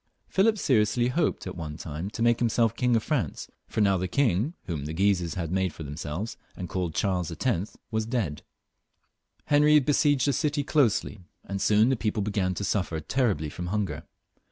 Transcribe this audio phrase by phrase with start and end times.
[0.27, 4.07] Philip seriously hoped at one time to make himself King of France, for now the
[4.07, 8.41] king whom the Guises had made for themselves, and called Charles X., was dead.
[9.47, 12.63] XL.] HENRY IV, 303 Henry begieged the city closely, and soon the people began to
[12.63, 14.01] sufifer terribly from hunger.